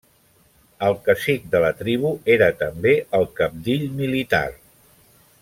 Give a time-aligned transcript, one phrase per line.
[0.87, 4.45] El cacic de la tribu era també el cabdill militar.